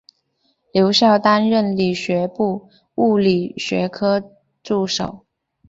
[0.73, 4.31] 留校担任理学部物理学科
[4.63, 5.27] 助手。